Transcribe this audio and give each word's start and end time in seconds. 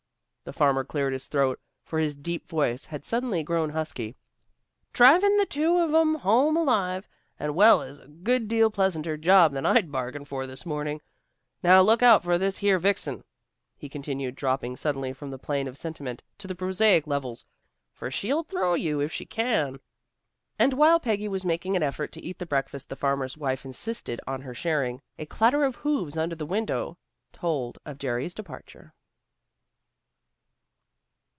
The 0.43 0.53
farmer 0.53 0.83
cleared 0.83 1.13
his 1.13 1.27
throat, 1.27 1.61
for 1.85 1.97
his 1.99 2.15
deep 2.15 2.47
voice 2.47 2.85
had 2.85 3.05
suddenly 3.05 3.41
grown 3.43 3.69
husky. 3.69 4.17
"Driving 4.91 5.37
the 5.37 5.45
two 5.45 5.77
of 5.77 5.93
'em 5.93 6.15
home 6.15 6.57
alive 6.57 7.07
and 7.39 7.55
well 7.55 7.81
is 7.83 7.99
a 7.99 8.07
good 8.07 8.49
deal 8.49 8.69
pleasanter 8.71 9.15
job 9.17 9.53
than 9.53 9.65
I'd 9.67 9.91
bargained 9.93 10.27
for 10.27 10.45
this 10.47 10.65
morning. 10.65 10.99
Now 11.63 11.81
look 11.83 12.01
out 12.03 12.23
for 12.23 12.37
this 12.39 12.57
here 12.57 12.79
vixen," 12.79 13.23
he 13.77 13.87
continued, 13.87 14.35
dropping 14.35 14.75
suddenly 14.75 15.13
from 15.13 15.29
the 15.29 15.37
plane 15.37 15.67
of 15.69 15.77
sentiment 15.77 16.23
to 16.39 16.47
the 16.47 16.55
prosaic 16.55 17.05
levels, 17.07 17.45
"for 17.93 18.09
she'll 18.11 18.43
throw 18.43 18.73
you 18.73 18.99
if 18.99 19.11
she 19.13 19.25
can." 19.25 19.79
And 20.59 20.73
while 20.73 20.99
Peggy 20.99 21.29
was 21.29 21.45
making 21.45 21.75
an 21.77 21.83
effort 21.83 22.11
to 22.13 22.21
eat 22.21 22.39
the 22.39 22.45
breakfast 22.47 22.89
the 22.89 22.97
farmer's 22.97 23.37
wife 23.37 23.63
insisted 23.63 24.19
on 24.27 24.41
her 24.41 24.55
sharing, 24.55 25.01
a 25.19 25.25
clatter 25.25 25.63
of 25.63 25.77
hoofs 25.77 26.17
under 26.17 26.35
the 26.35 26.47
window 26.47 26.97
told 27.31 27.77
of 27.85 27.99
Jerry's 27.99 28.33
departure. 28.33 28.93